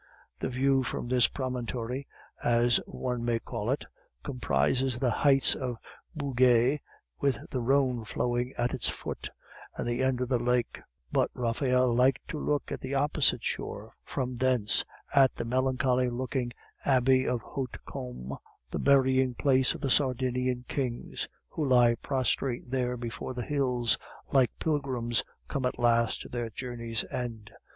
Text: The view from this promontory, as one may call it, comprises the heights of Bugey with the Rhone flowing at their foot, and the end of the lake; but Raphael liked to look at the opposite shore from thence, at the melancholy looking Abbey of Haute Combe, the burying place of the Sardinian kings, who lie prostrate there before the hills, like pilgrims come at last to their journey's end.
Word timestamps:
The 0.39 0.49
view 0.49 0.81
from 0.81 1.07
this 1.09 1.27
promontory, 1.27 2.07
as 2.43 2.77
one 2.87 3.23
may 3.23 3.37
call 3.37 3.69
it, 3.69 3.85
comprises 4.23 4.97
the 4.97 5.11
heights 5.11 5.53
of 5.53 5.77
Bugey 6.17 6.81
with 7.19 7.37
the 7.51 7.59
Rhone 7.59 8.03
flowing 8.03 8.51
at 8.57 8.71
their 8.71 8.79
foot, 8.79 9.29
and 9.77 9.87
the 9.87 10.01
end 10.01 10.19
of 10.19 10.27
the 10.27 10.39
lake; 10.39 10.81
but 11.11 11.29
Raphael 11.35 11.93
liked 11.93 12.27
to 12.29 12.39
look 12.39 12.71
at 12.71 12.81
the 12.81 12.95
opposite 12.95 13.43
shore 13.43 13.93
from 14.03 14.37
thence, 14.37 14.83
at 15.13 15.35
the 15.35 15.45
melancholy 15.45 16.09
looking 16.09 16.51
Abbey 16.83 17.27
of 17.27 17.41
Haute 17.43 17.77
Combe, 17.85 18.37
the 18.71 18.79
burying 18.79 19.35
place 19.35 19.75
of 19.75 19.81
the 19.81 19.91
Sardinian 19.91 20.65
kings, 20.67 21.27
who 21.47 21.63
lie 21.63 21.93
prostrate 21.93 22.71
there 22.71 22.97
before 22.97 23.35
the 23.35 23.45
hills, 23.45 23.99
like 24.31 24.49
pilgrims 24.57 25.23
come 25.47 25.63
at 25.63 25.77
last 25.77 26.21
to 26.23 26.27
their 26.29 26.49
journey's 26.49 27.05
end. 27.11 27.51